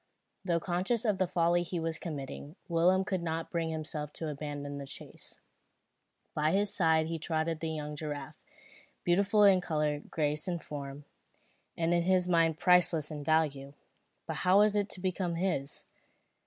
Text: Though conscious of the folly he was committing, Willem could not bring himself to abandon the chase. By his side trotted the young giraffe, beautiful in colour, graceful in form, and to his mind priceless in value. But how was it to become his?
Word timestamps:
Though 0.43 0.59
conscious 0.59 1.05
of 1.05 1.19
the 1.19 1.27
folly 1.27 1.61
he 1.61 1.79
was 1.79 1.99
committing, 1.99 2.55
Willem 2.67 3.05
could 3.05 3.21
not 3.21 3.51
bring 3.51 3.69
himself 3.69 4.11
to 4.13 4.29
abandon 4.29 4.79
the 4.79 4.87
chase. 4.87 5.37
By 6.33 6.53
his 6.53 6.73
side 6.73 7.07
trotted 7.21 7.59
the 7.59 7.69
young 7.69 7.95
giraffe, 7.95 8.43
beautiful 9.03 9.43
in 9.43 9.61
colour, 9.61 9.99
graceful 9.99 10.53
in 10.53 10.59
form, 10.59 11.05
and 11.77 11.91
to 11.91 12.01
his 12.01 12.27
mind 12.27 12.57
priceless 12.57 13.11
in 13.11 13.23
value. 13.23 13.75
But 14.25 14.37
how 14.37 14.57
was 14.61 14.75
it 14.75 14.89
to 14.89 14.99
become 14.99 15.35
his? 15.35 15.85